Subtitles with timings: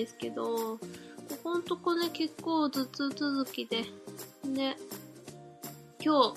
[0.00, 0.80] ですけど、こ
[1.42, 3.84] こんとこね、結構頭痛続きで。
[4.44, 4.76] で、
[6.02, 6.34] 今日、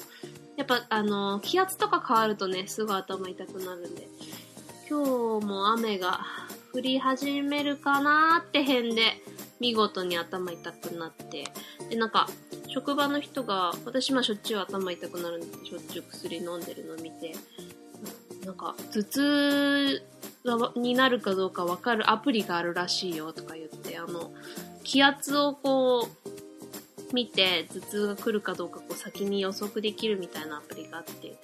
[0.58, 4.08] やっぱあの、気圧とか変わるとね、すぐ頭痛くなるんで、
[4.90, 6.26] 今日も雨が
[6.74, 9.14] 降り始めるかなーって辺で、
[9.62, 11.46] 見事に頭痛くなって、
[11.90, 12.28] で、なんか、
[12.68, 17.34] 職場の人が、私まあしょっちゅう頭痛くなるんで、しょっちゅう薬飲んでるの見て、
[18.46, 20.04] なんか、頭痛
[20.76, 24.32] になるかどうかわかるアプリがあるらしいよとか言って、あの、
[24.84, 31.38] 気圧をこう、見て頭痛が来るかどうかこう先に予測できるみたいなアプリがあって。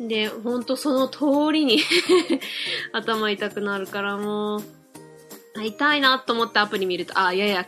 [0.00, 1.80] で、ほんとその通りに
[2.92, 4.62] 頭痛くなるからもう、
[5.64, 7.66] 痛いなと思ってアプリ見ると、あ、やや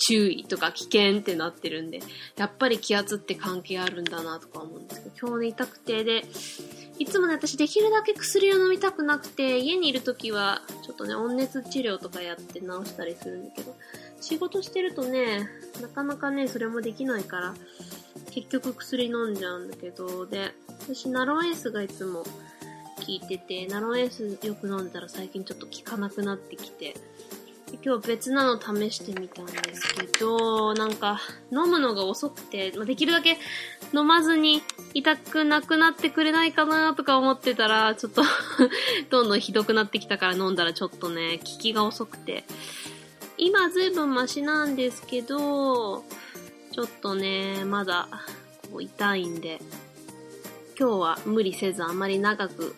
[0.00, 2.00] 注意とか危険ってなってるんで、
[2.36, 6.24] やっぱり気圧って関係あるんだなとか思うんですけど、今日ね痛くて、で、
[6.98, 13.74] いつもね、私できるだけ薬を飲みたくなくて、家にいるときは、ちょっとね、温熱治療とかやって治したりするんだけど、
[14.20, 15.48] 仕事してるとね、
[15.80, 17.54] なかなかね、それもできないから、
[18.30, 22.28] 結局薬飲んじゃうんだけど、で、私ナロンエースがいつも効
[23.06, 26.94] いてて、ナロンエースよく飲んでたら最近ちょっと効かなくなってきて、
[27.84, 33.38] 今日別なの試してみたんですけど、なんか飲むのが遅くて、まできるだけ
[33.94, 34.62] 飲まずに
[34.94, 38.22] 痛くなくなってくれないかなとか思ってたら、ちょっと
[39.10, 42.44] どんどんひどくなってきたから飲んだらちょっとね、効きが遅くて、
[43.38, 46.04] 今ずいぶんマシなんですけど、
[46.72, 48.08] ちょっとね、まだ
[48.70, 49.60] こう痛いんで、
[50.78, 52.74] 今日は無理せずあまり長く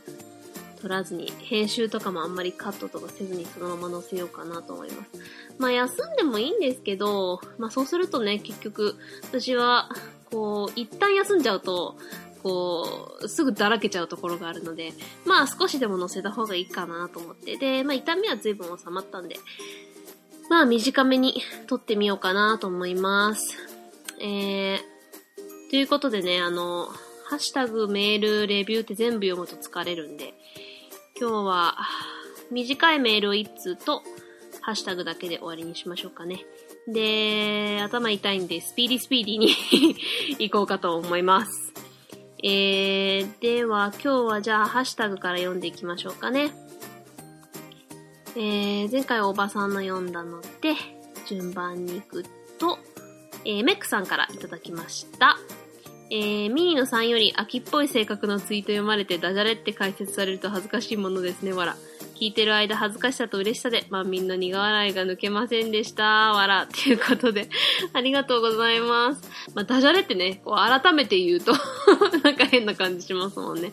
[0.83, 5.11] 撮らずに、編集とかもあんまりカットとかせずにそのまま載せようかなと思います。
[5.59, 9.89] まあ休んでもいいんですけど、まあそうするとね、結局、私は、
[10.31, 11.97] こう、一旦休んじゃうと、
[12.43, 14.93] こう、すぐだらけちゃうところがあるので、
[15.25, 17.57] まあ少しでも載せた方がいいかなと思って。
[17.57, 19.37] で、まあ痛みは随分収まったんで、
[20.51, 23.57] まあ短めに撮ってみようかなと思います。
[24.21, 24.79] えー、
[25.71, 26.89] ということでね、あの、
[27.33, 30.35] ハッシュタグ、メール、レビューって全部読むと疲れるんで、
[31.23, 31.77] 今日は
[32.51, 34.03] 短いメールを1通と、
[34.61, 36.45] ハッシュタグだけで終わりにしましょうかね。
[36.89, 39.97] で、頭痛いんで、スピーディスピーディーに
[40.51, 41.73] 行こうかと思います。
[42.43, 46.51] えー、では今日はじゃあハッシュタグから読んでいきましょうかね。
[48.35, 50.75] えー、前回おばさんの読んだので、
[51.27, 52.25] 順番に行く
[52.59, 52.81] と、
[53.45, 55.39] えー、メックさんからいただきました。
[56.15, 61.75] えー、ミニのさんより秋っぽい性格のツイート読まれてダジャレって解説されると恥ずかしいものですね、わら。
[62.21, 66.65] 聞いてる間恥ずかしさと嬉しさで万民の苦笑いが抜けませんでした、わら。
[66.65, 67.49] っていうことで、
[67.95, 69.23] ありがとうございます。
[69.55, 71.55] まあ、ダジャレってね、こう改めて言うと、
[72.23, 73.73] なんか変な感じしますもんね。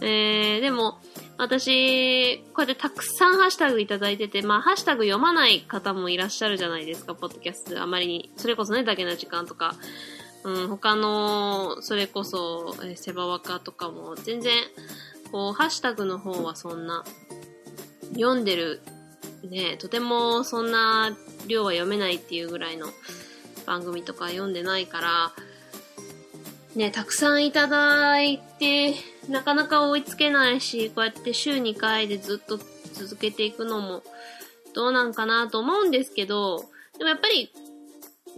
[0.00, 0.98] えー、でも、
[1.38, 7.80] 私、こうやってたくさんハッシュタグいただいてて、まあ、ハッシュタグ読まない方もいらっしゃるじゃないですか、ポッドキャスト。
[7.80, 9.76] あまりに、それこそね、だけな時間とか、
[10.44, 14.52] うん、他の、それこそ、えーセバワカとかも、全然、
[15.32, 17.02] こう、ハッシュタグの方はそんな、
[18.12, 18.80] 読んでる、
[19.50, 21.16] ね、とてもそんな
[21.46, 22.88] 量は読めないっていうぐらいの
[23.66, 25.32] 番組とか読んでないから、
[26.76, 28.94] ね、たくさんいただいて、
[29.28, 32.58] なかなか追いつけないし、こうやって週2回でずっと
[32.92, 34.02] 続けていくのも
[34.74, 36.64] どうなんかなと思うんですけど、
[36.98, 37.52] でもやっぱり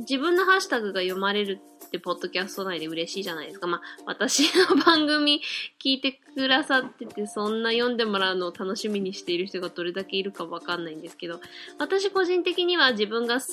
[0.00, 3.66] 自分のハッシュタグが読まれるってポッドキャスト内で嬉しいじゃないですか。
[3.66, 5.40] まあ、私の番組
[5.82, 11.40] 聞いてくださってて、そんな読んでもらうのを楽しみにしている人がどれだけいるかわかんないんですけど、
[11.78, 13.46] 私個人的には自分が好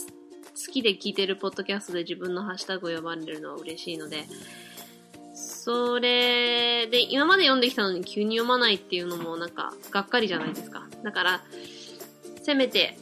[0.72, 4.26] きで聞いてるポッドキャストで自分のハッシュタグを読まれるのは嬉しいので、
[5.36, 10.88] それで、今まで読んできたのに急に読まないっていうのもなんか、がっかりじゃないですか。
[11.04, 11.44] だから、
[12.44, 12.98] せめて、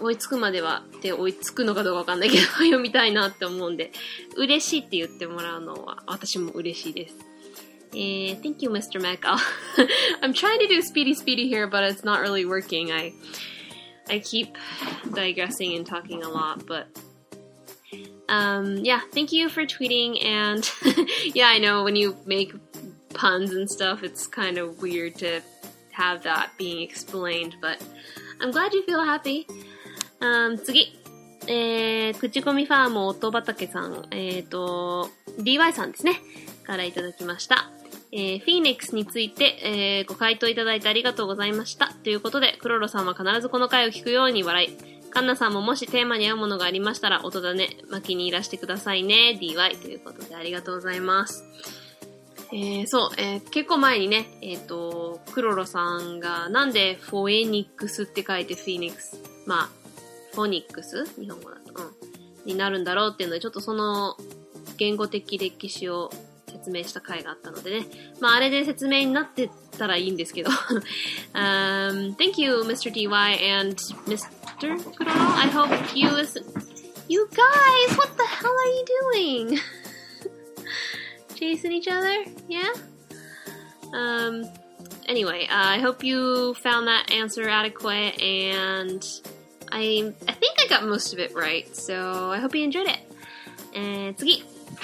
[0.00, 3.92] 追いつくまでは、って追いつくのかどうかわかんないけど、読みたいなって思うんで、
[4.36, 7.16] 嬉しいって言ってもらうのは、私も嬉しいです。
[7.92, 9.00] えー、 thank you, Mr.
[9.00, 9.20] Mac.
[9.20, 9.38] I'll-
[10.20, 12.90] I'm trying to do speedy speedy here, but it's not really working.
[12.90, 13.12] I,
[14.08, 14.56] I keep
[15.14, 16.88] digressing and talking a lot, but
[18.28, 20.24] um, yeah, thank you for tweeting.
[20.24, 20.68] And
[21.34, 22.52] yeah, I know when you make
[23.14, 25.40] puns and stuff, it's kind of weird to
[25.92, 27.80] have that being explained, but
[28.39, 29.45] I'm glad you feel happy.
[30.21, 30.97] Um, 次。
[31.47, 35.09] えー、口コミファーム音畑さん、えっ、と、
[35.39, 36.21] DY さんですね。
[36.63, 37.69] からいただきました。
[38.11, 41.93] えー、フィーネックスについて、えー、ご回答いただいてありがとうございました。
[42.03, 49.37] ということで、クロロさんは必ずこの回を聞くように笑い、カンナさんももしテーマに合うものがありましたら、音だね、巻きにいらしてくださいね。
[49.41, 51.43] DY ということでありがとうございます。
[52.51, 59.69] えー、そう、えー、結構前にね、えっ、ー、と、クロロさんがなんでフォエニックスって書いてフィニックス、まあ、
[60.33, 61.05] フォニックス？
[61.19, 64.17] 日本語だと、うん、になるんだろうっていうので、ちょっとその
[64.77, 66.11] 言語的歴史を
[66.51, 67.85] 説明した回があったのでね。
[68.19, 70.49] まあ、あれで説明になってたらいいんですけど。
[71.33, 72.91] um, thank you, Mr.
[72.91, 73.09] DY
[73.59, 73.75] and
[74.07, 74.27] Mr.
[74.59, 75.35] Kurono.
[75.35, 76.43] I hope you listen.
[77.07, 79.59] You guys, what the hell are you doing?
[81.39, 82.25] Chasing each other?
[82.49, 82.73] Yeah?
[83.93, 84.43] Um,
[85.07, 89.01] anyway, uh, I hope you found that answer adequate and
[89.71, 92.99] I, I think I got most of it right, so I hope you enjoyed it.
[93.73, 94.43] えー、次。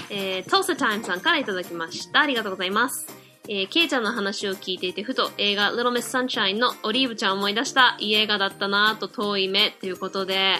[0.09, 2.21] えー、トーサタイムさんからいただきました。
[2.21, 3.05] ありがとうございます。
[3.47, 7.97] えー、ケイちゃんの話を聞いていて、ふと映画 Little Miss Sunshine のオリーブちゃんを思い出した。
[7.99, 10.55] いい映画だったなぁと遠い目ということで、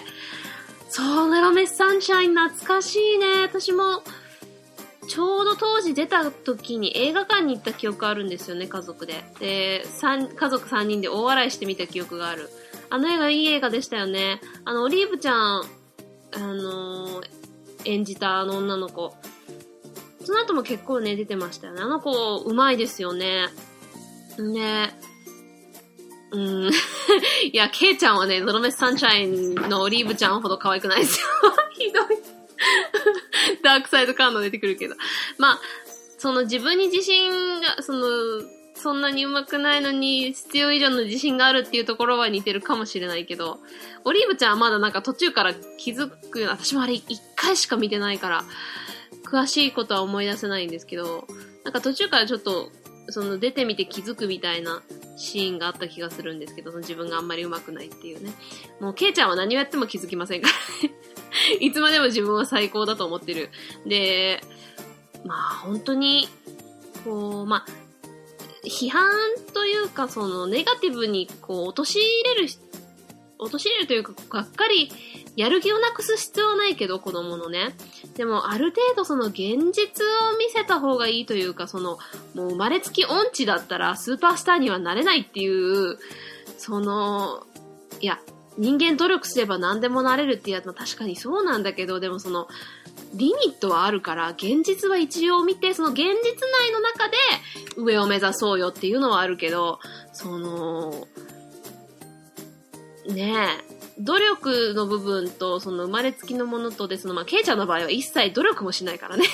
[0.88, 3.42] そう、Little Miss Sunshine 懐かしいね。
[3.42, 4.02] 私も、
[5.08, 9.24] ちょうど当時出た時に映画館に行った記憶あるんですよね、家族で。
[9.38, 12.50] で、三、家族3人で大笑いしてみた記憶がある。
[12.88, 14.40] あの映画いい映画でしたよね。
[14.64, 15.64] あの、オリーブちゃん、
[16.32, 17.22] あのー、
[17.84, 19.14] 演じたあの女の子。
[20.24, 21.82] その後も結構ね、出てましたよね。
[21.82, 23.46] あの子、うまいですよね。
[24.38, 24.98] ね
[26.32, 26.70] うん。
[27.52, 31.26] いや、ケイちゃんはね、ドロメスサンシャインのオリーブちゃんほど可愛くないですよ。
[31.72, 32.35] ひどい。
[33.62, 34.94] ダークサイドカード出てくるけど。
[35.38, 35.60] まあ、
[36.18, 38.06] その自分に自信が、その、
[38.74, 43.58] そんなに上手くないのに必要以上の自信があるっていうところは似てるかもしれないけど、
[44.04, 48.44] オリーブちゃんはまだなんか途中から気づく、私もあれ一回しか見てないから、
[49.24, 51.26] 詳しいことは思い出せないんですけど、
[51.64, 52.70] なんか途中からちょっと、
[53.08, 54.82] その出てみて気づくみたいな
[55.16, 58.32] シーンがあった気がするんですけど、その自分があんまり上手くないっていうね。
[58.80, 60.94] もう、ケイちゃんは何をやっても気づきませんからね
[61.60, 63.50] いつまでも自分は最高だと思ってる。
[63.86, 64.42] で、
[65.24, 66.28] まあ本当に、
[67.04, 67.66] こう、まあ、
[68.64, 69.08] 批判
[69.54, 72.48] というか、その、ネガティブに、こう、陥れる、
[73.38, 74.90] 陥れるというか、がっかり、
[75.36, 77.74] やる気をなくす必要はないけど、子供のね。
[78.16, 81.98] でも、ある程度その現実を見せた方がいいというか、その、
[82.34, 85.98] もう生まれつき音痴だったらスーパースターにはなれないっていう、
[86.56, 87.46] その、
[88.00, 88.18] いや、
[88.56, 92.48] 人間努力すれば何でもなれるっていうやつも確かにそうなんだけど、でもその、
[93.14, 97.16] リミットはあるから、現実は一応見て、その現実内の中で
[97.76, 99.78] 上を目指そうよっていうのはあるけど、
[100.12, 101.06] その、
[103.08, 109.24] ねえ、努力の部分と、その生まれつきのものとで、そのまあ、ケイちゃんの場合は一切努力もしないからね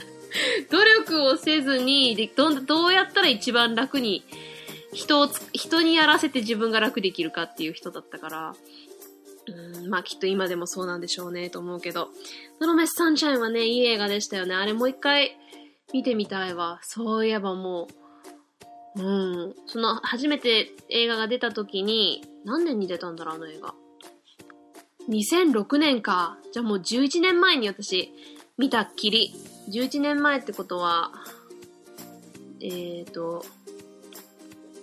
[0.70, 4.24] 努力をせずに、でどん、どうやったら一番楽に、
[4.92, 8.54] 人を人にやらせて自分が楽できるかっていう人だったから、
[9.46, 12.08] うん、まあきっと今でもそうなんでしょうね、と思うけど。
[12.60, 14.54] ドロメスサンシャインはね、いい映画でしたよね。
[14.54, 15.36] あれもう一回
[15.92, 16.80] 見てみたいわ。
[16.82, 18.07] そういえばもう、
[18.98, 19.54] うん。
[19.66, 23.74] その、初めて映画が出た時に、何年に出たんだろう、あの映画。
[25.08, 26.38] 2006年か。
[26.52, 28.12] じゃあもう11年前に私、
[28.56, 29.34] 見たっきり。
[29.70, 31.12] 11年前ってことは、
[32.60, 33.44] えーと、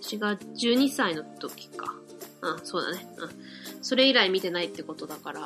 [0.01, 1.93] 私が12歳の時か。
[2.41, 3.07] うん、そうだね。
[3.17, 3.29] うん。
[3.81, 5.45] それ以来見てないってことだから。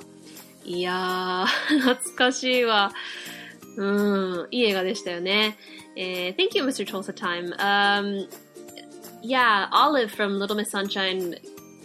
[0.65, 2.91] いやー、懐かしいわ。
[3.77, 5.57] うん、いい映画でしたよね。
[5.95, 6.85] えー、thank you, Mr.
[6.85, 7.55] Tulsa Time.
[7.57, 8.27] Um,
[9.21, 11.35] yeah, Olive from Little Miss Sunshine,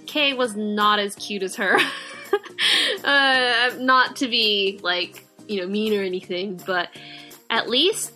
[0.06, 1.78] Kay was not as cute as her.
[3.04, 6.88] uh, not to be, like, you know, mean or anything, but
[7.50, 8.12] at least,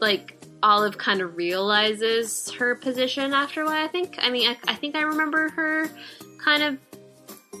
[0.00, 4.16] like, Olive kind of realizes her position after a while, I think.
[4.18, 5.90] I mean, I, I think I remember her
[6.38, 6.78] kind of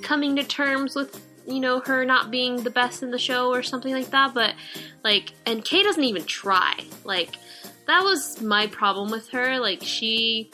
[0.02, 3.62] coming to terms with you know her not being the best in the show or
[3.62, 4.54] something like that but
[5.02, 7.36] like and kay doesn't even try like
[7.86, 10.50] that was my problem with her like she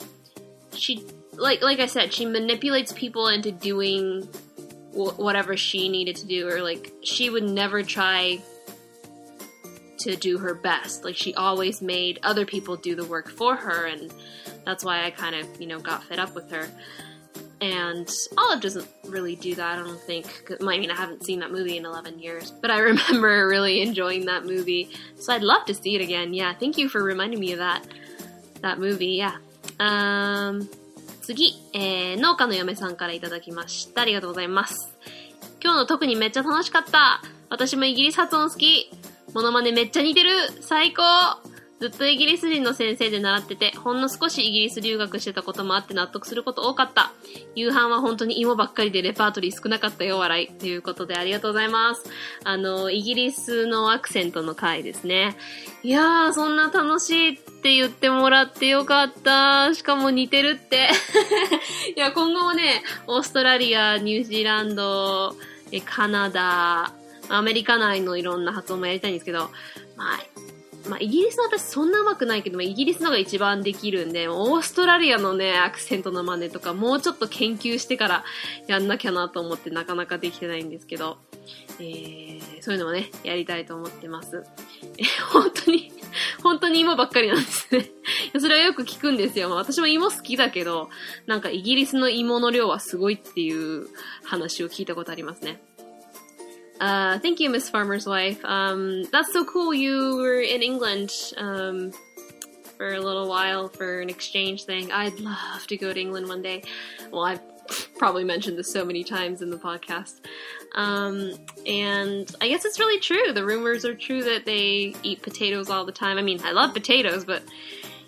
[0.75, 4.23] she like like i said she manipulates people into doing
[4.93, 8.39] whatever she needed to do or like she would never try
[9.97, 13.85] to do her best like she always made other people do the work for her
[13.85, 14.13] and
[14.65, 16.67] that's why i kind of you know got fed up with her
[17.61, 18.09] and
[18.39, 20.51] Olive doesn't really do that, I don't think.
[20.59, 24.25] I mean, I haven't seen that movie in 11 years, but I remember really enjoying
[24.25, 24.89] that movie.
[25.15, 26.33] So I'd love to see it again.
[26.33, 27.87] Yeah, thank you for reminding me of that,
[28.61, 29.11] that movie.
[29.11, 29.37] Yeah.
[31.21, 34.01] 次、えー、農家の嫁さんからいただきました。
[34.01, 34.97] ありがとうございます。
[35.63, 37.21] 今日の特にめっちゃ楽しかった。
[37.49, 38.91] 私もイギリス発音好き。
[39.33, 40.31] モノマネめっちゃ似てる。
[40.61, 41.03] 最高。
[41.81, 47.11] ずっとイギリス人の先生で習ってて、ほんの少しイギリス留学してたこともあって納得すること多かった。
[47.55, 50.47] 夕飯は本当に芋ばっかりでレパートリー少なかったよ、笑い。
[50.47, 52.03] ということでありがとうございます。
[52.43, 55.35] あの、イギリスのアクセントの回ですね。
[55.81, 59.73] いやー、そんな楽しいって言ってもらってよかった。
[59.73, 60.91] しかも似てるって。
[61.97, 65.35] いや、今後もね、オーストラリア、ニュージーランド、
[65.83, 66.93] カナダ、
[67.29, 69.49] アメリカ内のいろんな発音もやりたいんですけど、
[69.95, 70.30] まあ、
[70.87, 78.25] まあ、イギリスは私そんな上手くないけど、まイギリスのが一番できるんで、オーストラリアのね、アクセントの真似とか、もうちょっと研究してから
[78.67, 81.17] やんなきゃなと思ってなかなかできてないんですけど、
[81.79, 84.43] えー、そういうのもね、やりたいと思ってます。
[84.97, 85.91] え、本当に、
[86.41, 87.89] 本当に芋ばっかりなんですね。
[88.39, 89.51] それはよく聞くんですよ。
[89.51, 90.89] 私も芋好きだけど、
[91.27, 93.87] なんかイギリスの芋の量はすごいっていう
[94.23, 95.61] 話を聞いたことありますね。
[96.81, 98.43] Uh, thank you, Miss Farmer's Wife.
[98.43, 99.71] Um, that's so cool.
[99.71, 101.91] You were in England um,
[102.75, 104.91] for a little while for an exchange thing.
[104.91, 106.63] I'd love to go to England one day.
[107.11, 107.41] Well, I've
[107.99, 110.21] probably mentioned this so many times in the podcast.
[110.73, 111.33] Um,
[111.67, 113.31] and I guess it's really true.
[113.31, 116.17] The rumors are true that they eat potatoes all the time.
[116.17, 117.43] I mean, I love potatoes, but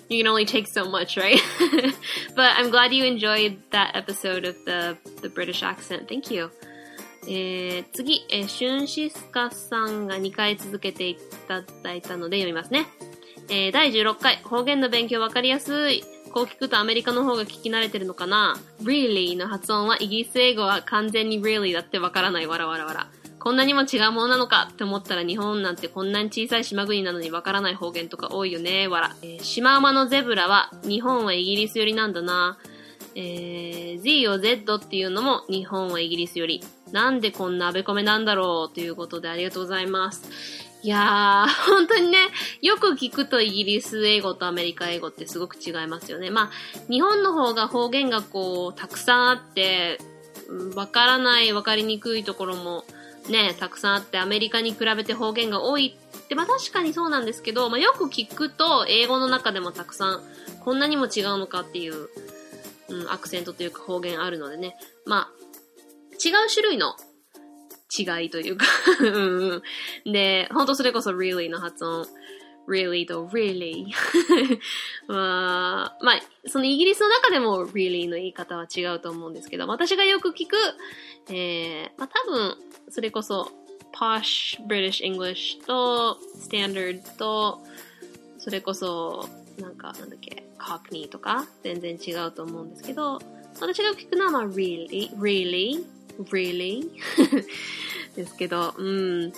[0.09, 1.39] you can only take so much, right?
[2.35, 6.09] but I'm glad you enjoyed that episode of the the British accent.
[6.09, 6.49] Thank you.
[7.27, 12.87] えー、次、えー、シュンシスカさんが2回続けていただいたので読みますね。
[13.49, 16.03] えー、第16回、方言の勉強わかりやすい。
[16.33, 22.47] こう聞くとアメリカの方が聞き慣れてるのかな ?really の発音はイギリス英語は完全に really だってわからない。
[22.47, 23.07] わらわらわら。
[23.39, 28.87] こんなにも違うものなのかって思ったら日本なんてこんなに小さい島国なのにわからない方言とか多いよね。
[28.87, 29.15] わら。
[29.21, 32.57] えー、シマウマのゼブラは日本はイギリス寄りなんだな。
[33.15, 36.63] えー、Z を Z っていうのも日本はイギリス寄り。
[36.93, 40.23] なんでこんなあべこめなんだろうということでありがとうございます。
[40.83, 42.17] いやー、本当にね、
[42.61, 46.29] よく聞くとイギリス英語とアメリカ英語ってすごく違いますよね。
[46.29, 46.51] まあ、
[46.89, 49.97] 日本の方が方言がこう、たくさんあって、
[50.75, 52.83] わからない、わかりにくいところも
[53.29, 60.21] ね、たくさんあって、アメリカに比べて方言が多いって、まあ確かにそうなんですけど、まあよく聞くと、英語の中でもたくさん、
[60.59, 62.09] こんなにも違うのかっていう、
[62.89, 64.75] うん、アクセントというか方言あるのでね。
[65.05, 65.43] まあ、
[66.13, 66.95] 違う種類の
[67.97, 68.65] 違いというか。
[70.05, 70.65] で、ほん。
[70.65, 72.07] とそれこそ really の発音。
[72.67, 73.85] really と really.
[75.07, 80.55] まあ、まあ、そのイギリスの中でも really の言い方は違うと思うんですけど、私がよく聞く、
[81.29, 82.57] えー、まあ多分、
[82.89, 83.51] それこそ
[83.93, 87.61] posh British English と standard と、
[88.37, 89.29] それこそ、
[89.59, 93.19] なんか、なんだっけ、cockney とか、全然違うと思うんですけど、
[93.61, 95.85] 私が聞くのは、まあ、really, really,
[96.29, 96.89] really?
[98.15, 99.33] ですけど、うん。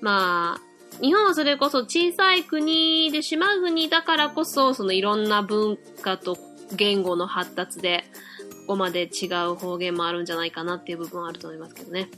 [0.00, 6.38] まあ、日本はそれこそ小さい国で島国だからこそ、そのいろんな文化と
[6.72, 8.04] 言語の発達で、
[8.66, 12.08] ここまで違う方言もあるんじゃないかなっていう部分はあると思いますけどね。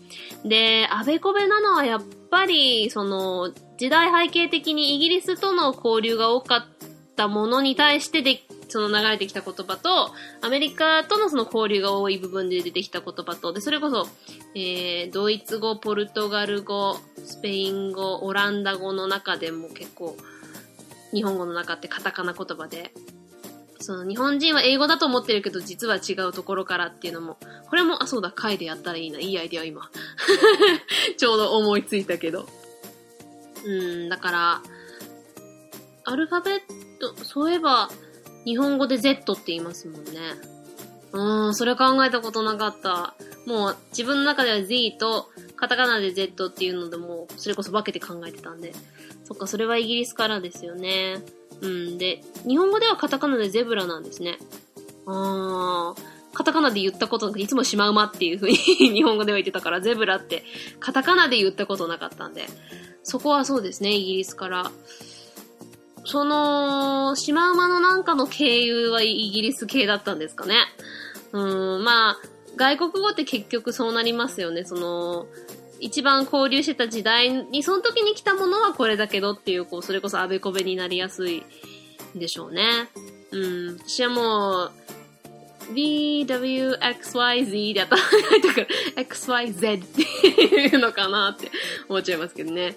[0.45, 6.67] で、あべこべなのはやっぱり、その、時代背景的にイギリスとの交流が多かっ
[7.17, 14.07] たものに対してでその流れてきた言葉と、アメリカとのその交流が多い部分で出てきた言葉と、で、それこそ、
[14.55, 20.17] えー、ドイツ語、ポルトガル語、スペイン語、オランダ語の中でも結構、
[21.13, 22.93] 日本語の中ってカタカナ言葉で、
[23.81, 27.39] その日本人は英語だと思ってるけど実は違うところからっていうのも、
[27.71, 29.19] これも、あ、そうだ、回でやったらいいな。
[29.19, 29.91] いいアイディア今。
[31.17, 32.47] ちょうど思いついたけど。
[33.65, 34.63] うん、だから、
[36.05, 36.61] アルファベッ
[37.01, 37.89] ト、そういえば、
[38.49, 40.11] 日本語で Z って言いますもんね。
[41.13, 43.15] うん、それ考えたことなかった。
[43.47, 48.73] もう自分の中では Z とカタカナで Z っていうのでもうそれこそ分けて考えてたんで。
[49.25, 51.19] そっか、それはイギリスからですよね。
[51.61, 54.39] うん、で、日本語ではカタカナでゼブラなんですね。
[55.07, 56.19] あー。
[56.33, 58.57] カタカナで言ったことなくいつもシマウマっていう風に
[58.95, 60.45] 日本語では言ってたから、ゼブラって
[60.81, 62.47] カタカナで言ったことなかったんで、
[63.03, 64.71] そこはそうですね、イギリスから
[66.05, 70.55] その、シマウマのなんかの経由はイギリス系だったんですかね。
[71.33, 72.19] うん、まあ、
[72.57, 74.65] 外国語って結局そうなりますよね。
[74.65, 75.27] その、
[75.81, 81.45] 一番交流してた時代に、その時に来たものはこれだけどっていう、こう、それこそあべこべになりやすい
[82.17, 82.89] んでしょうね。
[83.31, 84.73] うん、私はもう、
[85.73, 88.67] VWXYZ で頭が入った から、
[89.03, 90.03] XYZ って
[90.45, 91.51] いうのかなって
[91.89, 92.77] 思っちゃいますけどね。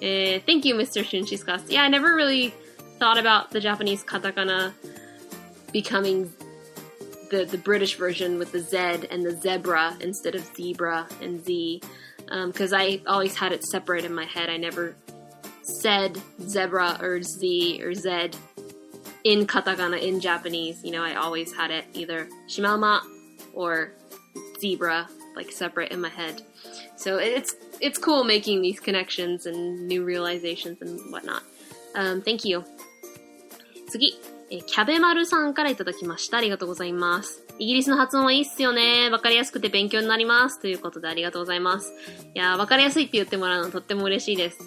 [0.00, 1.02] えー、Thank you, Mr.
[1.02, 1.70] Shunshiskas.
[1.70, 2.54] Yeah, I never really
[2.98, 4.72] thought about the Japanese katakana
[5.72, 6.32] becoming
[7.30, 11.82] the the British version with the Z and the zebra instead of zebra and Z,
[12.46, 14.48] because um, I always had it separate in my head.
[14.48, 14.96] I never
[15.62, 18.30] said zebra or Z or Z
[19.24, 20.82] in katakana in Japanese.
[20.82, 23.00] You know, I always had it either shimama
[23.52, 23.92] or
[24.60, 26.42] zebra, like separate in my head.
[26.96, 31.42] So it's it's cool making these connections and new realizations and whatnot.
[31.94, 32.64] Um, thank you.
[33.88, 34.14] 次、
[34.50, 36.38] えキャベマルさんからいただきました。
[36.38, 37.44] ありがとうございます。
[37.58, 39.10] イギリスの発音はいいっすよね。
[39.10, 40.60] わかりやすくて勉強になります。
[40.60, 41.92] ということでありがとうございます。
[42.34, 44.58] いやーわかりやすいって言ってもらうのとっても嬉しいです。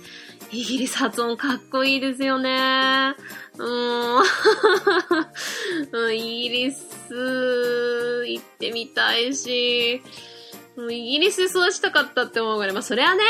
[0.52, 3.16] イギリス発音かっこいいですよね。
[3.58, 4.20] うー
[6.10, 6.16] ん。
[6.16, 10.02] イギリス行ってみたいし、
[10.90, 13.24] イギリスで育ちたかったって思うから、まあそれはね、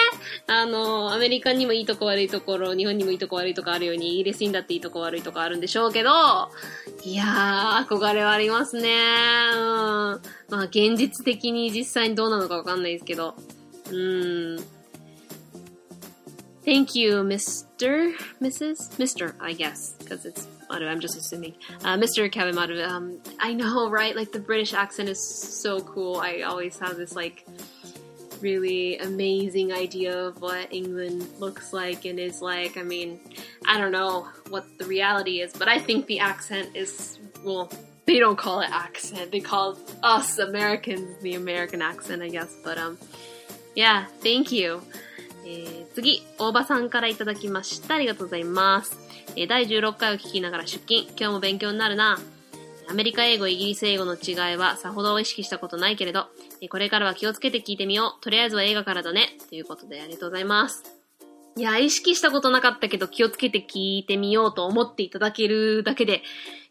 [0.48, 6.10] あの、アメリカにもいいとこ悪いところ、日本にもいいとこ悪いとこあるように、イギリスにだっていいとこ悪いとこあるんでしょうけど、
[7.03, 8.89] いやー、憧れはありますね。
[9.53, 9.57] うん。
[9.57, 10.21] ま
[10.51, 13.36] あ現実的に実際にどうなのかわかんないですけど。
[13.91, 14.81] うん。
[16.63, 18.13] Thank you, Mr.
[18.39, 18.91] Mrs.
[19.00, 19.33] Mr.
[19.39, 21.55] I guess, because it's I'm just assuming.
[21.83, 22.31] Uh, Mr.
[22.31, 24.15] Kevin Madu, um, I know, right?
[24.15, 26.17] Like the British accent is so cool.
[26.17, 27.45] I always have this like
[28.41, 32.77] really amazing idea of what England looks like and is like.
[32.77, 33.19] I mean,
[33.67, 37.71] I don't know what the reality is, but I think the accent is, well,
[38.05, 39.31] they don't call it accent.
[39.31, 42.53] They call us Americans the American accent, I guess.
[42.63, 42.97] But, um,
[43.75, 44.81] yeah, thank you.
[45.51, 47.96] えー、次、大場さんからいただきました。
[47.96, 48.98] ありがとうございます。
[49.36, 51.01] えー、第16回を聞きながら出勤。
[51.10, 52.17] 今日も勉強になるな。
[52.89, 56.27] アメリカ英語、イギリス英語の違いはさほど意識したことないけれど、
[56.62, 58.24] えー、これからは気をつけて聞いてみよう。
[58.24, 59.38] とりあえずは映画からだね。
[59.50, 60.84] ということでありがとうございます。
[61.58, 66.23] いや、意識したことなかったけど気をつけて聞いてみようと思っていただけるだけで、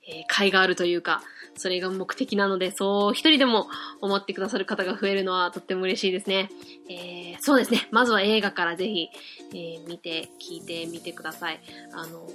[0.09, 1.23] えー、甲があるというか、
[1.57, 3.69] それが目的なので、そう一人でも
[4.01, 6.51] 思ってくださる方が増えるのはとっても嬉しいですね。
[6.89, 7.89] えー、そうですね。
[7.91, 9.09] まずは映画からぜひ、
[9.53, 11.61] えー、見て、聞いてみてください。
[11.93, 12.29] あの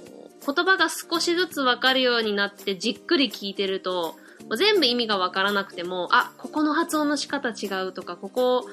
[0.46, 4.16] 言葉が少しずつわかるようになってじっくり聞いてると、
[4.56, 8.66] 全部意味がわからなくても、あ、ここの発音の仕方違うとか、ここ、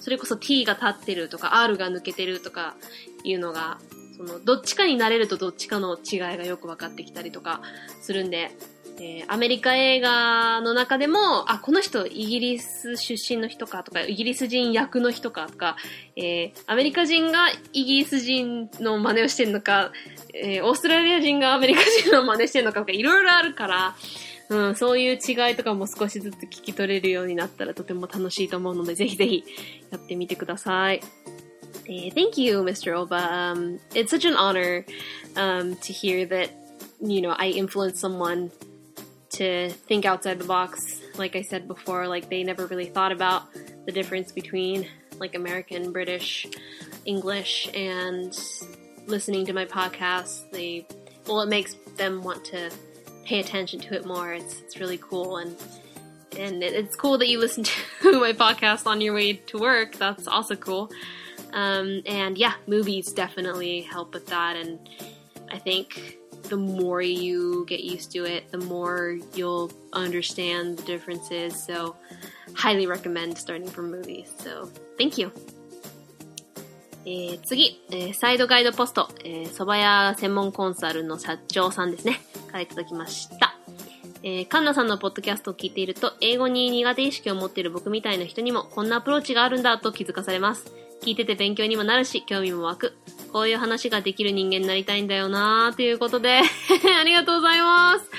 [0.00, 2.74] それこそ t が立ってるとか、r が抜けてるとか
[3.22, 3.78] いうのが、
[4.16, 7.60] その、どっちかになれるとどっちかの違いがよく分かってきたりとか
[8.00, 8.50] するんで、
[9.02, 15.76] え、アメリカ映画の中でも、あ、この人イギリス出身の人かとか、イギリス人役の人かとか、
[16.16, 19.90] えー、アメリカ人がイギリス人の真似をしてるのか、
[20.34, 23.96] えー、オーストラリア人がアメリカ人の真似してるのかとか、いろいろあるから、
[24.50, 29.44] うん、そういう違いとかも少しずつ聞き取れるようになったらとても楽しいと思うので、ぜひぜひ
[29.90, 31.00] やってみてください。
[31.88, 32.94] Uh, thank you, Mr.
[32.94, 33.16] Oba.
[33.32, 34.84] Um, it's such an honor
[35.34, 36.50] um, to hear that,
[37.00, 38.50] you know, I influenced someone
[39.30, 41.00] to think outside the box.
[41.16, 43.44] Like I said before, like they never really thought about
[43.86, 44.88] the difference between
[45.18, 46.46] like American, British,
[47.04, 48.36] English, and
[49.06, 50.50] listening to my podcast.
[50.50, 50.86] They,
[51.26, 52.70] well, it makes them want to
[53.24, 54.32] pay attention to it more.
[54.32, 55.36] It's, it's really cool.
[55.36, 55.56] And,
[56.36, 57.64] and it's cool that you listen
[58.02, 59.96] to my podcast on your way to work.
[59.96, 60.90] That's also cool.
[61.52, 64.56] Um, and yeah, movies definitely help with that.
[64.56, 64.88] And
[65.50, 71.54] I think the more you get used to it, the more you'll understand the differences.
[71.62, 71.96] So,
[72.54, 74.32] highly recommend starting from movies.
[74.38, 75.32] So, thank you.
[77.06, 82.20] えー、次、えー、サイドガイドポスト、えー、蕎麦屋専門コンサルの社長さんですね。
[82.50, 83.54] からいただきました。
[84.22, 90.70] えー、カンナさんのポッドキャストを聞いていると、英語に苦手意識を持っている僕みたいな人にも、こんなアプローチがあるんだと気づかされます。
[91.00, 92.92] 聞いてて勉強にもなるし、興味も湧く。
[93.32, 96.40] こういう話ができる人間になりたいんだよなーということで
[97.00, 98.10] ありがとうございます。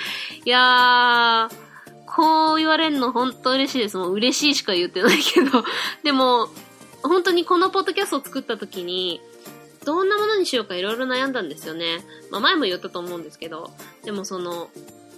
[0.45, 3.97] いやー、こう言われるの本当嬉しいです。
[3.97, 5.63] もう嬉しいしか言ってないけど
[6.03, 6.49] でも、
[7.03, 9.21] 本当にこのポッドキャストを作った時に、
[9.85, 12.05] どんなものにしようかいろいろ悩んだんですよね。
[12.29, 13.71] まあ前も言ったと思うんですけど、
[14.03, 14.69] でもその、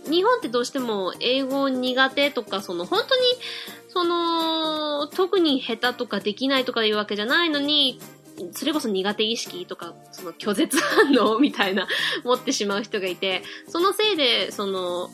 [0.10, 3.22] 日本ってどうしても英語苦手とか、その本当に、
[3.90, 8.00] その、特に下手とかできないとかいうわけじゃないのに、
[8.54, 11.88] それこそ苦手意識とか、その拒絶反応みたいな
[12.24, 15.10] 持ってしまう人がいて、そのせいで、その、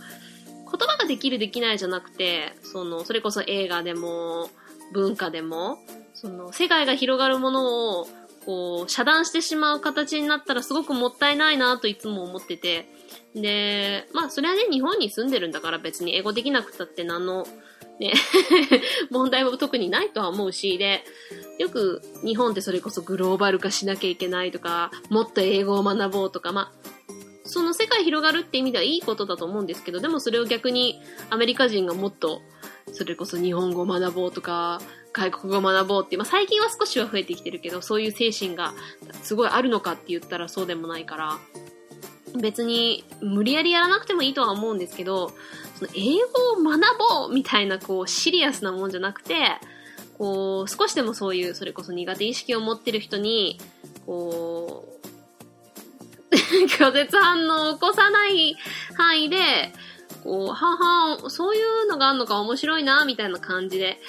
[0.72, 4.50] 言葉ができるできないじゃなくて、その、それこそ映画でも、
[4.94, 5.80] 文化でも、
[6.14, 8.08] その、世界が広がるものを、
[8.46, 12.88] こう、遮断してしまう形になったらすごくもったいないなといつも思ってて、
[13.36, 17.46] で、まあ、それはね、日本に住んでるんだから別に英語できなくたって何の、
[18.00, 18.14] ね、
[19.12, 21.04] 問題も特にないとは思うし、で、
[21.58, 26.90] よく日本ってそれこそグローバル化しなきゃいけないとか、もっと英語を学ぼうとか、まあ、
[27.44, 32.42] その世界広がるって意味ではいいことだと思うんですけど、でもそれを逆にアメリカ人がもっと、
[32.94, 34.82] それこそ日本語を学ぼうとか、
[35.12, 38.74] 外国語を学ぼうって、まあ最近は少しは増えてきてるけど、そういう精神が
[39.24, 41.38] すごいあるのかって言ったらそうでもないから、
[42.40, 45.34] 別に無理やりやらなくてもいいとは思うんですけど、
[45.94, 46.16] 英
[46.56, 49.36] 語を学ぼうみたいなこうシリアスなもんじゃなくて、
[50.18, 53.60] こう少しでもそういうそれこそ苦手意識を持ってる人に、
[54.06, 54.86] こ
[56.32, 56.36] う、
[56.68, 58.56] 拒絶反応を起こさない
[58.96, 59.38] 範囲で、
[60.24, 64.00] こう、ははそういうのがあるのか面白いな、みたいな感じで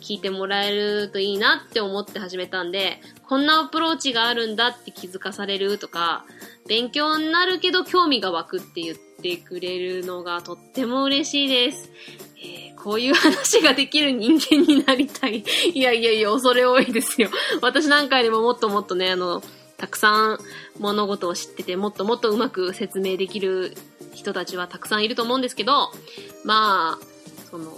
[0.00, 6.24] 聞いてもらえるといいなって思って始めたんで、こんなアプローチがあるんだって気づかされるとか、
[6.68, 11.90] 勉強になるけど興味が湧くって言ってくれるのがとっても嬉しいです。
[12.38, 15.42] えー、こういう話ができる人間になりたい。
[15.74, 17.28] いやいやいや、恐れ多いですよ。
[17.60, 19.42] 私なんかよりももっともっとね、あの、
[19.76, 20.38] たくさん
[20.78, 23.76] 物事を知ってて、もっともっとうまく説明できる
[24.14, 25.90] 人たちはたくさんいると思うんですけど、
[26.44, 27.04] まあ、
[27.50, 27.76] その、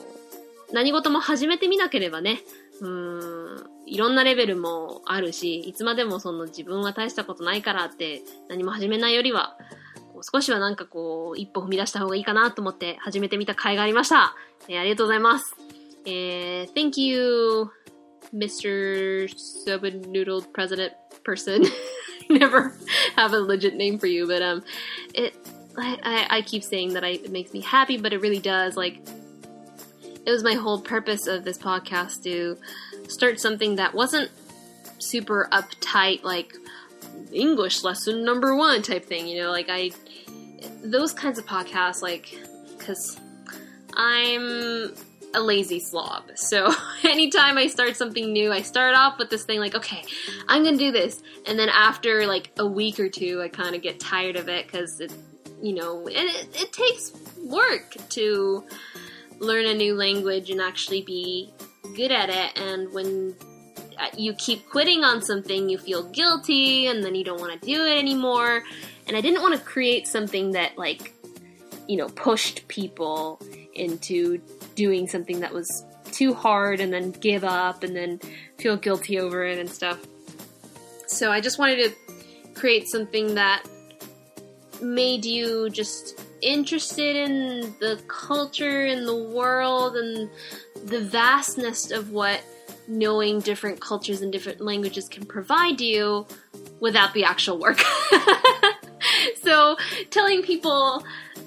[0.73, 2.43] 何事も始めてみなければね、
[2.81, 9.57] うーん、いろんなレベルもあるし、いつまでもその自分は大したことないからって何も始めないよりは、
[10.22, 14.36] 少しはなんかこう、一歩踏み出した方がいいかなと思って始めてみた甲斐がありました。
[14.68, 15.56] えー、ありがとうございます。
[16.06, 17.70] えー、thank you,
[18.34, 19.30] Mr.
[19.68, 21.64] Subnoodle President person.
[22.30, 22.74] never
[23.16, 24.64] have a legit name for you, but um,
[25.14, 25.36] it
[25.78, 28.78] I, I, I keep saying that I, it makes me happy, but it really does.
[28.78, 29.00] Like,
[30.26, 32.58] it was my whole purpose of this podcast to
[33.08, 34.30] start something that wasn't
[35.00, 36.54] super uptight, like
[37.32, 39.28] English lesson number one type thing.
[39.28, 39.92] You know, like I
[40.83, 42.35] those kinds of podcasts, like
[42.77, 43.19] because
[43.95, 44.95] I'm
[45.35, 46.31] a lazy slob.
[46.37, 46.73] So
[47.05, 50.03] anytime I start something new, I start off with this thing like, okay,
[50.49, 51.23] I'm gonna do this.
[51.47, 54.67] And then after like a week or two, I kind of get tired of it
[54.67, 55.13] because it,
[55.63, 57.13] you know, it, it, it takes
[57.45, 58.65] work to
[59.39, 61.53] learn a new language and actually be
[61.95, 62.61] good at it.
[62.61, 63.35] And when
[63.99, 67.67] uh, you keep quitting on something, you feel guilty and then you don't want to
[67.67, 68.65] do it anymore.
[69.09, 71.15] And I didn't want to create something that like,
[71.89, 73.41] you know, pushed people
[73.75, 74.39] into
[74.75, 78.21] doing something that was too hard and then give up and then
[78.59, 79.99] feel guilty over it and stuff.
[81.07, 83.63] So I just wanted to create something that
[84.83, 90.31] made you just interested in the culture and the world and
[90.85, 92.43] the vastness of what
[92.87, 96.27] knowing different cultures and different languages can provide you
[96.81, 97.83] without the actual work.
[99.43, 99.77] so
[100.11, 101.05] telling people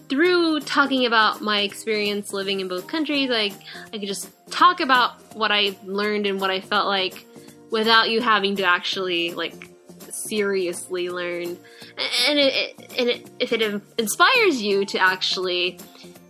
[0.09, 3.53] through talking about my experience living in both countries, like
[3.93, 7.25] I could just talk about what I learned and what I felt like
[7.69, 9.69] without you having to actually like
[10.09, 11.57] seriously learn.
[12.27, 15.79] And it, and it, if it inspires you to actually,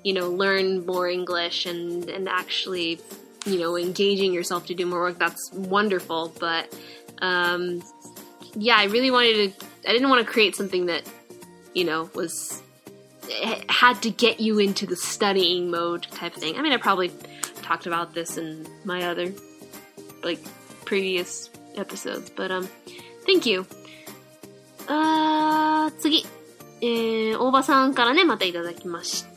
[0.04, 2.99] you know, learn more English and and actually,
[3.45, 6.34] you know, engaging yourself to do more work, that's wonderful.
[6.39, 6.75] But
[7.21, 7.84] um,
[8.56, 9.65] yeah, I really wanted to.
[9.88, 11.10] I didn't want to create something that,
[11.75, 12.62] you know, was
[13.68, 16.57] had to get you into the studying mode type thing.
[16.57, 17.11] I mean, I probably
[17.62, 19.33] talked about this in my other
[20.22, 20.40] like
[20.85, 22.68] previous episodes, but um,
[23.27, 23.66] thank you.
[24.88, 26.25] あー、次。
[26.81, 29.30] えー、大場さんからね、またいただきました。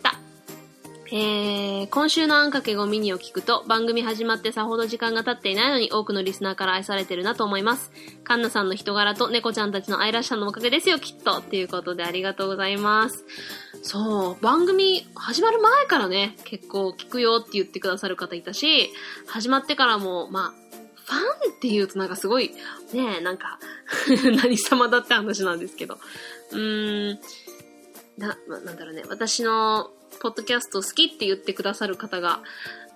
[1.12, 7.90] えー、今週のあんかけゴミにを聞くと、番組始まってさほど時間が経っていないのに多くのリスナーから愛されてるなと思います。
[8.24, 11.38] カンナさんの人柄と猫ちゃんたちの愛らしさのおかげですよ、きっと。
[11.38, 13.24] っていうことでありがとうございます。
[13.82, 18.90] そう、番組始まる前からね、結構聞くよって言ってくださる方いたし、
[19.26, 20.64] 始まってからも、まあ、
[21.04, 22.48] ファンって言うとなんかすごい、
[22.94, 23.58] ねえなんか
[24.42, 25.98] 何様だって話なんですけど。
[26.52, 27.20] うーん、
[28.16, 29.90] な、なんだろうね、私の
[30.20, 32.40] ポッドキャスト好きって言ってくださる方が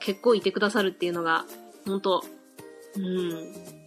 [0.00, 1.44] 結構いてくださるっていうのが、
[1.86, 2.24] 本当
[2.96, 3.30] うん、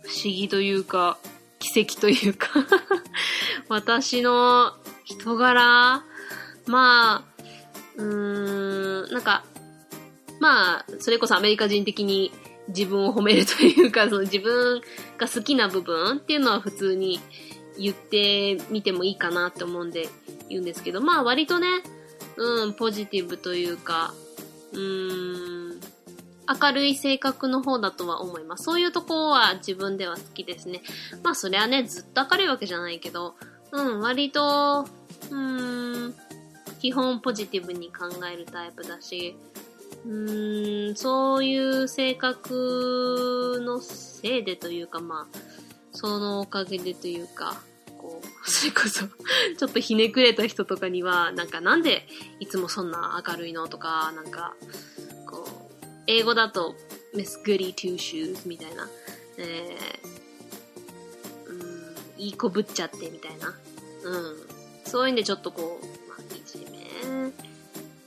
[0.04, 1.17] 不思議というか、
[1.60, 2.50] 奇跡というか
[3.70, 6.04] 私の人柄、
[6.65, 7.24] まあ、
[7.98, 9.44] うーん、なんか、
[10.39, 12.32] まあ、それこそアメリカ人的に
[12.70, 14.82] 自分を褒めるというか、その自分
[15.17, 17.20] が好きな部分っていうのは普通に
[17.78, 20.10] 言ってみてもいいかなって思うんで
[20.50, 21.67] 言うんですけど、まあ割とね、
[22.41, 24.15] うん、ポジティブというか、
[24.73, 25.80] うーん、
[26.60, 28.63] 明るい性格の方だとは思います。
[28.63, 30.82] そういうとこは自分では好きですね。
[31.21, 33.36] まあそれはね、ずっと明るいわけじゃないけど、
[33.71, 34.88] うん、割と、
[35.30, 36.15] うーん、
[36.80, 39.36] 基本ポジティブに考えるタイプだし、
[40.04, 45.38] うーん、そういう性格のせいでというか、まあ、
[45.91, 47.62] そのおかげでというか、
[48.43, 52.08] それこそちょっとひねくれた人とかには、なんかなんで
[52.39, 54.56] いつもそんな明るいのとか、なんか、
[55.25, 56.75] こう、英語だと
[57.15, 58.89] Miss Goody Two Shoes みたいな、
[59.38, 63.54] えー、うん、いい子ぶっちゃってみたいな。
[64.04, 64.36] うん。
[64.86, 66.88] そういうんでちょっとこう、まあ、いじめ、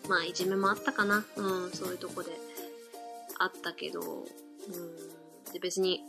[0.08, 1.24] まあ、いじめもあったかな。
[1.36, 2.30] うん、そういうとこで
[3.38, 4.04] あったけど、う
[5.50, 6.02] ん、で別に、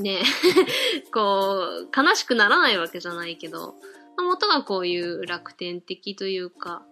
[0.00, 0.22] ね、
[1.12, 3.74] こう、悲しくならないわけじゃないけど、
[4.16, 6.82] まあ、元がこういう楽天的というか、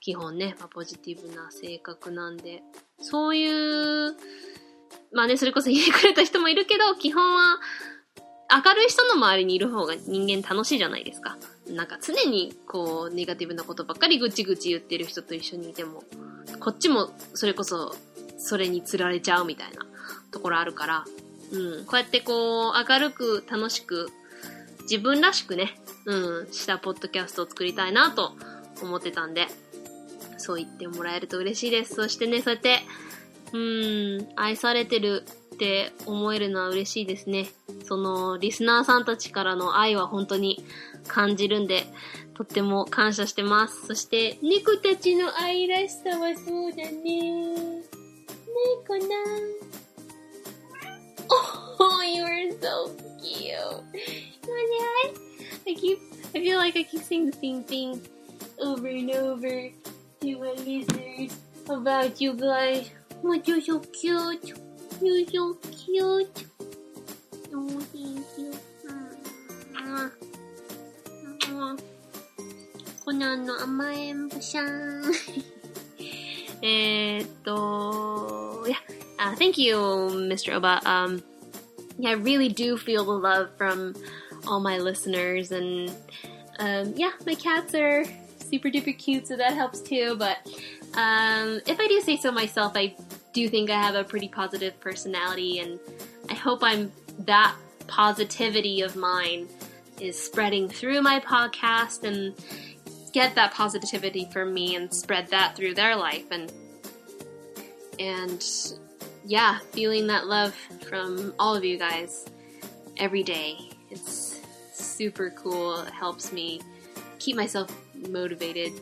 [0.00, 2.62] 基本ね、まあ、ポジティブな性格なんで、
[3.00, 4.16] そういう、
[5.12, 7.60] まあね、それこそ 言ってくれた人もいるけど、基本は、
[8.64, 11.38] 明るい人の周りにいる方が人間楽しいじゃないですか。
[11.68, 16.02] なんか常にこう、ネガティブなことばっかりぐちぐち言ってる人と一緒にいても、
[16.58, 17.94] こっちもそれこそ、
[18.38, 19.86] それに釣られちゃうみたいな
[20.32, 21.04] ところあるから、
[21.52, 24.10] うん、こうやってこう、明るく楽しく、
[24.82, 25.74] 自分らしくね、
[26.06, 28.32] うん、したポッドキャストを作りたいなと
[28.82, 29.46] 思ってたんで、
[30.38, 31.94] そう言ってもらえると嬉しいです。
[31.94, 32.80] そしてね、そうやって、
[33.52, 37.48] うん、愛されてるって思えるのは嬉しいですね。
[37.86, 40.64] その、リスナーさんたちからの愛は本当に
[41.06, 41.86] 感じるんで、
[42.34, 43.86] とっても感謝してます。
[43.86, 47.82] そして、猫たちの愛らしさはそうだね。
[48.78, 49.04] 猫な。
[52.09, 52.89] Oh, you are so
[53.21, 53.85] cute.
[54.49, 55.13] I,
[55.67, 55.99] I keep,
[56.33, 58.01] I feel like I keep saying the same thing
[58.57, 59.69] over and over.
[60.25, 61.37] to my listeners
[61.69, 62.89] about you guys.
[63.21, 64.57] But you're so cute.
[65.01, 66.45] You're so cute.
[67.53, 68.53] Oh, thank you.
[73.05, 75.03] コナンの甘えん坊さん。
[76.63, 78.73] えっと、yeah.
[79.19, 79.77] Uh, thank you,
[80.27, 80.55] Mr.
[80.55, 80.81] Oba.
[80.85, 81.21] Um,
[82.02, 83.94] yeah, I really do feel the love from
[84.46, 85.90] all my listeners, and
[86.58, 88.04] um, yeah, my cats are
[88.38, 90.16] super duper cute, so that helps too.
[90.16, 90.38] But
[90.94, 92.96] um, if I do say so myself, I
[93.32, 95.78] do think I have a pretty positive personality, and
[96.28, 97.54] I hope I'm that
[97.86, 99.48] positivity of mine
[100.00, 102.34] is spreading through my podcast and
[103.12, 106.52] get that positivity from me and spread that through their life and
[107.98, 108.42] and
[109.24, 110.54] yeah, feeling that love
[110.88, 112.26] from all of you guys
[112.96, 113.56] every day.
[113.90, 114.40] It's
[114.72, 115.80] super cool.
[115.82, 116.60] It helps me
[117.18, 117.70] keep myself
[118.08, 118.72] motivated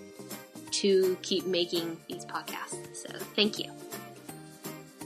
[0.71, 2.77] to keep making these podcasts.
[2.95, 3.73] So thank you.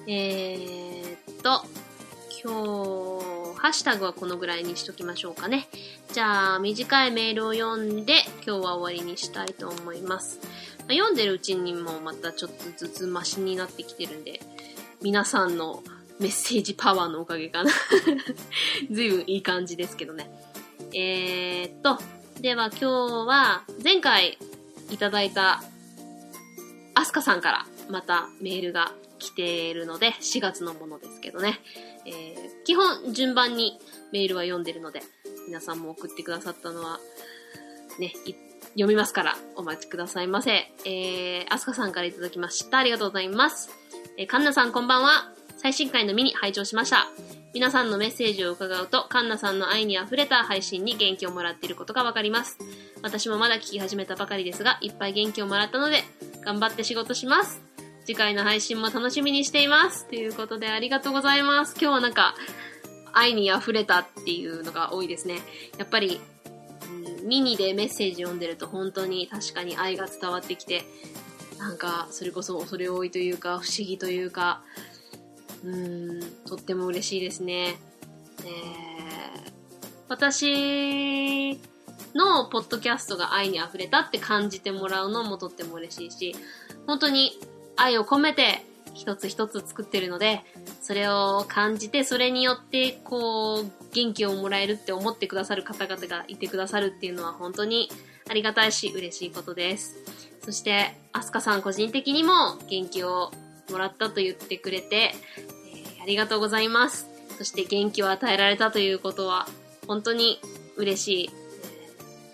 [0.08, 1.64] えー、っと、
[2.44, 5.68] 今日、ハッシュタグはこのぐらいにしときましょうかね。
[6.12, 8.14] じゃあ、短いメールを読んで、
[8.44, 10.40] 今日は終わりにしたいと思います。
[10.80, 14.40] まあ読んでるうちにもまたちょっとずつマシになってきてるんで、
[15.02, 15.82] 皆さんの
[16.20, 17.70] メッセージパワーのおかげかな。
[18.90, 20.30] ずいぶんいい感じですけどね。
[20.94, 21.98] えー、っと、
[22.40, 22.86] では今日
[23.26, 24.38] は前回
[24.90, 25.62] いただいた
[26.94, 31.60] アスカさんからまたメールが来ているので4月のものですけどね、
[32.04, 33.78] えー、基本順番に
[34.12, 35.00] メールは読んでるので
[35.46, 36.98] 皆さんも送ってくださったのは
[37.98, 38.12] ね、
[38.74, 40.72] 読みますからお待ちくださいませ。
[40.84, 42.78] えー、アスカさんからいただきました。
[42.78, 43.70] ありがとうございます。
[44.16, 45.32] えー、カンナさんこんばんは。
[45.56, 47.06] 最新回のミニ拝聴しました。
[47.54, 52.56] 皆さんのメッセージを伺うと、カンナさんの愛に溢れた配信に元気をもらっていることがわかります。
[53.02, 56.02] 私もまだ聞き始めたばかりですが、いっぱい元気をもらったので、
[56.44, 57.62] 頑張って仕事します。
[58.06, 60.08] 次回の配信も楽しみにしています。
[60.08, 61.76] ということで、ありがとうございます。
[61.78, 62.34] 今日はなんか、
[63.12, 65.40] 愛に溢れたっていうのが多いですね。
[65.76, 66.20] やっぱり、
[67.22, 70.82] ミニでメッセージ読んでると本当に確かに愛が伝わってきて、
[71.58, 74.62] なんか、それこそ恐れ多いというか、不思議というか、
[75.64, 77.76] うん、とっても嬉しいですね。
[78.44, 79.52] えー、
[80.08, 81.60] 私
[82.14, 86.34] のポッドキャストが愛に溢れたって感じてもらうのもとっても嬉しいし、
[86.86, 87.38] 本当に
[87.76, 90.42] 愛を込めて一つ一つ作ってるので、
[90.80, 97.90] それを感じて、それによって、こう、元気をもらえるって思ってくださる方々がいてくださるっていうのは本当に
[98.28, 99.96] ありがたいし、嬉しいことです。
[100.44, 103.32] そして、アスカさん個人的にも元気を
[103.70, 107.08] もらったと言ってくれて、えー、ありがとうございます。
[107.38, 109.46] そして元気を与えられたということは、
[109.86, 110.38] 本当に
[110.76, 111.30] 嬉しい、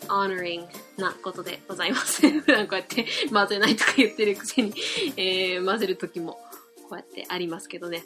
[0.03, 0.67] えー、honoring
[1.01, 2.29] なことでございます。
[2.29, 4.73] 普段こうやって混ぜないとか言ってるくせに、
[5.17, 6.41] えー、混ぜる時も
[6.90, 8.04] こうやってありますけどね。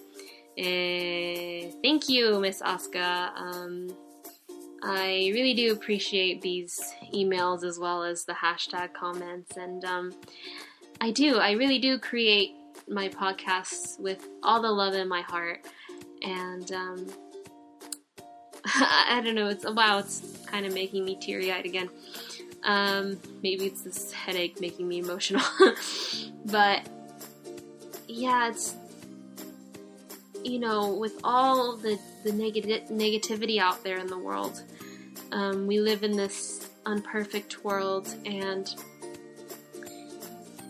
[0.57, 3.31] えー、thank you, Miss Asuka.
[3.35, 3.87] Um,
[4.83, 6.79] I really do appreciate these
[7.13, 9.57] emails as well as the hashtag comments.
[9.57, 10.13] And um,
[11.01, 12.51] I do, I really do create
[12.87, 15.65] my podcasts with all the love in my heart.
[16.23, 17.07] And um,
[18.65, 21.89] I don't know, it's wow, it's kind of making me teary eyed again.
[22.63, 25.43] Um, maybe it's this headache making me emotional.
[26.45, 26.87] but
[28.12, 28.74] yeah, it's
[30.44, 34.62] you know, with all the, the neg- negativity out there in the world,
[35.30, 38.74] um, we live in this unperfect world and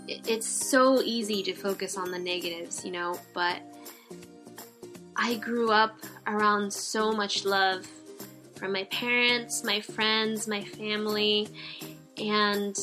[0.08, 3.60] it's so easy to focus on the negatives, you know, but
[5.16, 7.86] I grew up around so much love
[8.56, 11.48] from my parents, my friends, my family,
[12.18, 12.76] and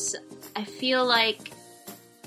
[0.55, 1.51] I feel like,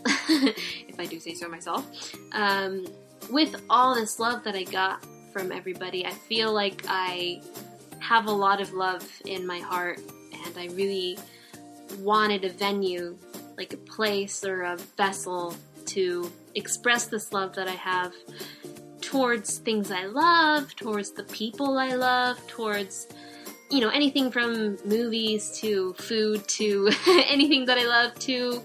[1.03, 2.87] I do say so myself, um,
[3.31, 7.43] with all this love that I got from everybody, I feel like I
[8.01, 10.01] have a lot of love in my heart,
[10.47, 11.19] and I really
[11.99, 13.17] wanted a venue,
[13.57, 15.55] like a place or a vessel,
[15.87, 18.13] to express this love that I have
[19.01, 23.09] towards things I love, towards the people I love, towards
[23.71, 28.63] you know anything from movies to food to anything that I love to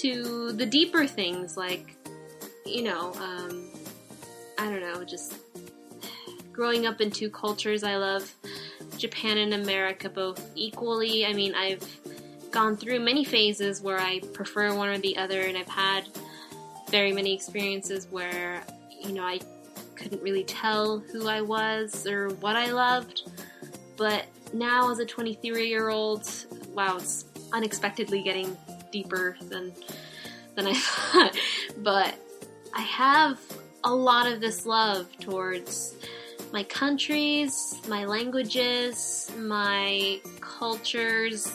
[0.00, 1.94] to the deeper things like
[2.64, 3.70] you know um,
[4.58, 5.36] I don't know just
[6.52, 8.32] growing up in two cultures I love
[8.96, 11.26] Japan and America both equally.
[11.26, 11.84] I mean I've
[12.50, 16.08] gone through many phases where I prefer one or the other and I've had
[16.90, 18.62] very many experiences where
[19.00, 19.40] you know I
[19.96, 23.30] couldn't really tell who I was or what I loved.
[23.96, 26.28] But now, as a 23 year old,
[26.74, 28.56] wow, it's unexpectedly getting
[28.90, 29.72] deeper than
[30.54, 31.36] than I thought.
[31.78, 32.14] but
[32.74, 33.40] I have
[33.84, 35.94] a lot of this love towards
[36.52, 41.52] my countries, my languages, my cultures,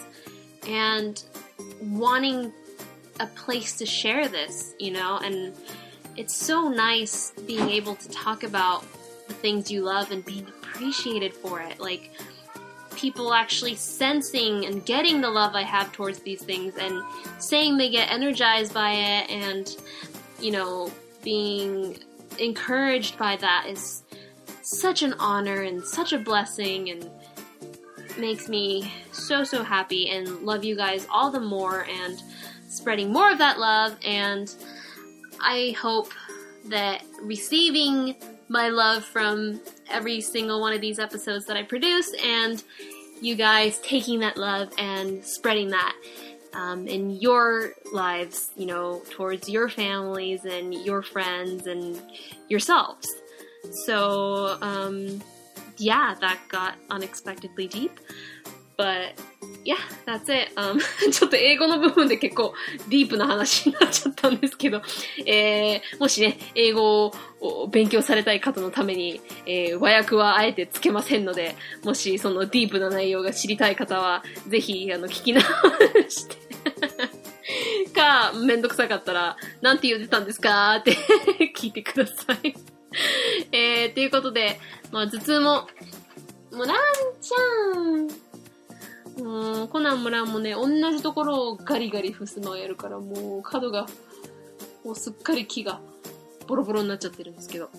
[0.68, 1.24] and
[1.82, 2.52] wanting
[3.20, 5.54] a place to share this, you know, and
[6.18, 8.86] it's so nice being able to talk about
[9.28, 11.80] the things you love and being appreciated for it.
[11.80, 12.12] Like,
[12.96, 17.02] people actually sensing and getting the love I have towards these things and
[17.40, 19.76] saying they get energized by it and,
[20.40, 20.92] you know,
[21.24, 21.98] being
[22.40, 24.04] encouraged by that is
[24.62, 27.10] such an honor and such a blessing and
[28.18, 32.22] makes me so, so happy and love you guys all the more and
[32.70, 33.98] spreading more of that love.
[34.06, 34.54] And
[35.40, 36.12] I hope
[36.66, 38.16] that receiving
[38.48, 42.64] my love from every single one of these episodes that I produce and
[43.22, 45.96] you guys taking that love and spreading that
[46.54, 52.02] um, in your lives, you know, towards your families and your friends and
[52.50, 53.08] yourselves.
[53.86, 55.22] So, um,
[55.78, 58.00] yeah, that got unexpectedly deep.
[58.78, 59.16] But
[59.64, 60.52] yeah, that's it.
[60.56, 60.80] Um,
[61.12, 62.54] ちょっと英語の部分で結構
[62.90, 64.82] ディープな話になっちゃったんですけど、
[65.26, 75.42] えー、もしね、英語を勉強されたい方のために、えー、和訳はあえてつけませんので、もしそのディープな内容が知りたい方は、ぜひ、あの、聞き直
[76.10, 76.36] して。
[77.96, 80.76] か、めんどくさかったら、なんて言ってたんですか？
[80.76, 80.96] って
[81.56, 82.54] 聞いてください。
[83.52, 84.60] えー、ということで、
[84.92, 85.68] まあ、頭痛も、
[86.52, 86.78] もう、ラン
[87.22, 88.25] ちゃん。
[89.18, 93.88] うん、コナンもランもね、同じところをガリガリふすまをやるから、もう角が、
[94.84, 95.80] もうすっかり木が
[96.48, 97.70] ボロボロになっちゃってるんですけど。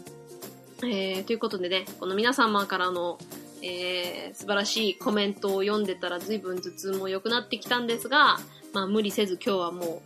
[0.82, 3.18] えー、ということでね、この皆様からの、
[3.62, 8.38] えー、素晴らしいコメントを読んでたら随分頭痛も良くなってきたんですが、
[8.74, 10.02] まあ無理せず今日はも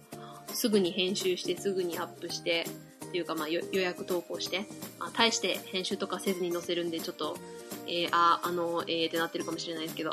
[0.51, 2.66] うすぐに編集してすぐにアップして、
[3.07, 4.66] っていうかまあ予約投稿して、
[5.01, 7.37] まあ大して編集とかせずに載せるんでちょっと、
[7.88, 10.12] えー、あ、あの、えーってなってるかもしれないですけど、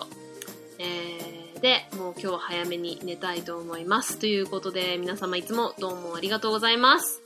[0.79, 4.19] えー、で、もう今日は早めに寝たいと思います。
[4.19, 7.21] ということで、皆様いつもどうもありがとうございます。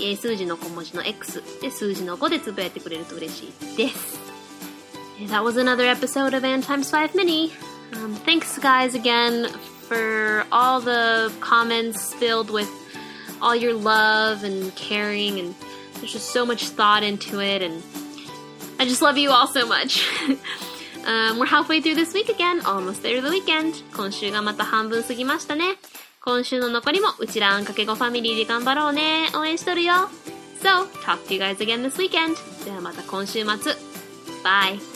[0.00, 4.18] 英数字の小文字の X で数字の5でつぶやいてくれると嬉しいです
[5.28, 7.52] That was another episode of Ann Times 5 Mini
[7.92, 9.48] um, Thanks guys again
[9.88, 12.68] for all the comments filled with
[13.40, 15.54] all your love and caring and
[15.94, 17.82] there's just so much thought into it and
[18.78, 20.06] I just love you all so much
[21.05, 22.61] Um, we're halfway through this week again.
[22.65, 23.83] Almost there the weekend.
[23.95, 25.75] 今週がまた半分過ぎましたね。
[26.21, 29.27] 今週の残りもうちらあんかけごファミリーで頑張ろうね。
[29.35, 29.93] 応援しとるよ。
[30.61, 32.35] So, talk to you guys again this weekend.
[32.63, 33.73] ではまた今週末。
[34.43, 34.92] Bye.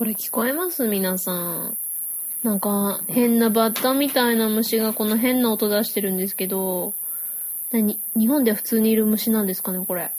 [0.00, 0.88] これ聞こえます？
[0.88, 1.76] 皆さん。
[2.42, 6.94] なんか、変なバッタみたいな虫がこの変な音出してるんですけど、
[7.70, 8.00] 何？
[8.16, 10.10] 日本では普通にいる虫なんですかねこれ。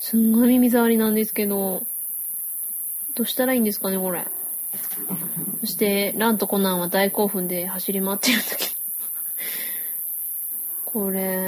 [0.00, 1.84] すんごい耳障りなんですけど、
[3.14, 4.26] どうしたらいいんですかねこれ。
[5.60, 8.70] そして、ランとコナンは大興奮で走り回ってるんだけど。
[10.84, 11.46] これ、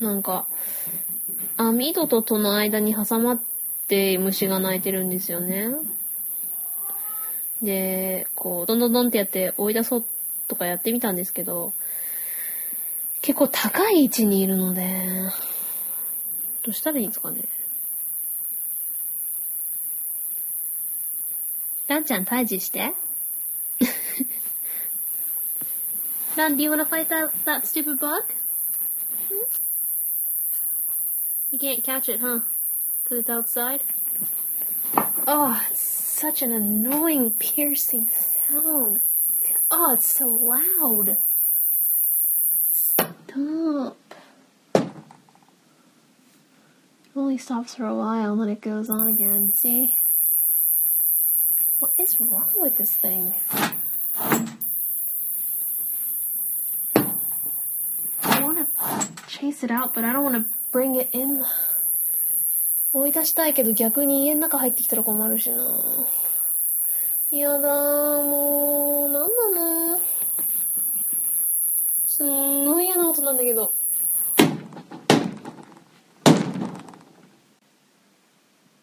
[0.00, 0.48] なんか、
[1.58, 3.40] 網戸と戸の間に挟まっ
[3.86, 5.68] て虫が鳴いてるんですよね。
[7.64, 10.04] で、こう、どんどんどんってやって追い出そう
[10.48, 11.72] とかやってみたんですけど、
[13.22, 15.30] 結構高い位置にいるので、
[16.62, 17.44] どうしたらいいんですかね。
[21.88, 22.94] ランちゃん退治して。
[26.36, 28.24] ラン、do you wanna fight that, that stupid bug?
[31.50, 31.82] You can't?
[35.26, 39.00] Oh, it's such an annoying, piercing sound.
[39.70, 41.16] Oh, it's so loud.
[42.70, 43.96] Stop.
[44.74, 44.90] It
[47.16, 49.50] only stops for a while and then it goes on again.
[49.54, 49.94] See?
[51.78, 53.34] What is wrong with this thing?
[58.22, 58.66] I want to
[59.26, 61.42] chase it out, but I don't want to bring it in.
[62.96, 65.56] 追い出したいけど逆に家の中入ってきたら困るしな。
[67.32, 69.22] やだー、もう、なん
[69.52, 70.00] なの
[72.06, 73.72] すんごい嫌な音なんだけど。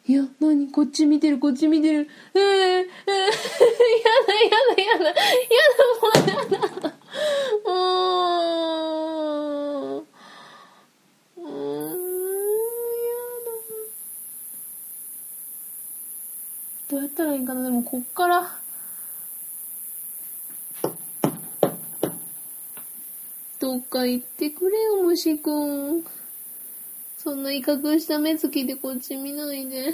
[0.05, 0.69] いや、なに？
[0.69, 2.09] こっち見てる、こっち見てる。
[2.35, 2.47] えー、えー、
[2.83, 2.87] や
[4.27, 5.13] だ、やだ、やだ、やだ、
[6.01, 6.11] もう
[6.51, 6.91] やだ。
[7.71, 10.01] もう。
[16.90, 17.63] どうやったらいいかな？
[17.63, 18.59] でも、こっから、
[23.59, 26.03] どっか行ってくれよ、虫くん。
[27.17, 29.93] そんな威嚇した目つきでこっち見ないで。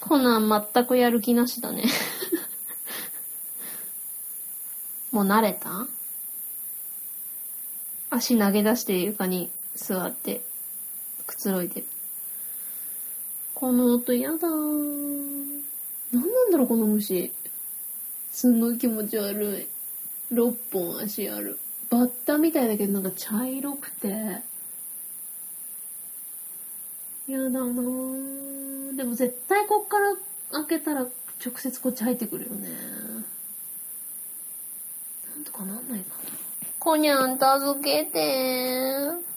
[0.00, 1.84] コナン全くやる気なしだね
[5.10, 5.86] もう慣れた？
[8.10, 10.44] 足投げ出して床に座って
[11.26, 11.86] くつろいでる。
[13.64, 15.62] この音やだー。
[16.12, 17.32] 何なんだろう、この虫。
[18.30, 19.66] すんごい気持ち悪
[20.30, 20.34] い。
[20.34, 21.58] 6本足ある。
[21.88, 24.08] バッタみたいだけどなんか茶色くて。
[27.26, 28.96] やだなー。
[28.96, 30.14] でも絶対こっから
[30.50, 32.68] 開けたら直接こっち入ってくるよね。
[35.34, 36.30] なんとかなんないかな。
[36.78, 39.33] こにゃん助けてー。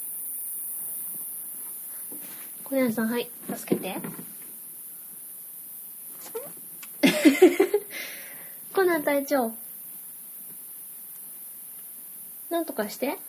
[2.67, 3.29] コナンさん、はい。
[3.55, 3.95] 助けて。
[8.73, 9.53] コナン隊長。
[12.49, 13.19] なんとかして。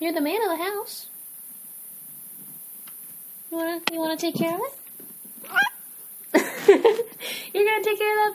[0.00, 1.08] You're the man of the house.
[3.52, 4.72] You wanna, you wanna take care of it?
[7.54, 8.34] You're gonna take care of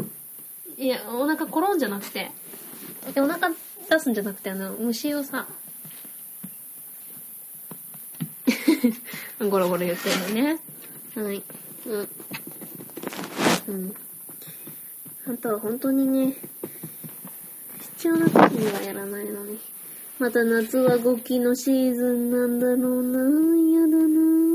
[0.00, 0.82] bug?
[0.82, 2.30] いや、お腹転んじゃなくて。
[3.18, 5.46] お腹出すんじゃなくて、あの、虫をさ、
[9.40, 10.58] ゴロゴロ言ってるのね。
[11.16, 11.42] はい。
[11.86, 12.08] うん。
[13.68, 13.94] うん。
[15.26, 16.36] あとは本当にね、
[17.80, 19.58] 必要な時にはやらないのに。
[20.18, 23.56] また夏はゴキのシーズンなんだろうな。
[23.56, 24.53] 嫌だな。